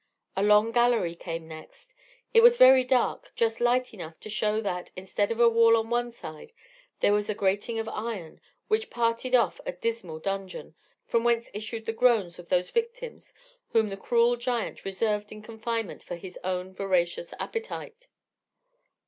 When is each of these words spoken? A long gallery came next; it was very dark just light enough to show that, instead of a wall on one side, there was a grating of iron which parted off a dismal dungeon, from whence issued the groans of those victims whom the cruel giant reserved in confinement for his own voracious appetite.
A 0.35 0.41
long 0.41 0.71
gallery 0.71 1.13
came 1.13 1.47
next; 1.47 1.93
it 2.33 2.41
was 2.41 2.57
very 2.57 2.83
dark 2.83 3.31
just 3.35 3.61
light 3.61 3.93
enough 3.93 4.19
to 4.21 4.31
show 4.31 4.59
that, 4.59 4.89
instead 4.95 5.29
of 5.29 5.39
a 5.39 5.47
wall 5.47 5.77
on 5.77 5.91
one 5.91 6.11
side, 6.11 6.53
there 7.01 7.13
was 7.13 7.29
a 7.29 7.35
grating 7.35 7.77
of 7.77 7.87
iron 7.87 8.41
which 8.67 8.89
parted 8.89 9.35
off 9.35 9.61
a 9.63 9.73
dismal 9.73 10.17
dungeon, 10.17 10.73
from 11.05 11.23
whence 11.23 11.51
issued 11.53 11.85
the 11.85 11.93
groans 11.93 12.39
of 12.39 12.49
those 12.49 12.71
victims 12.71 13.31
whom 13.73 13.89
the 13.89 13.95
cruel 13.95 14.37
giant 14.37 14.85
reserved 14.85 15.31
in 15.31 15.43
confinement 15.43 16.01
for 16.01 16.15
his 16.15 16.39
own 16.43 16.73
voracious 16.73 17.31
appetite. 17.39 18.07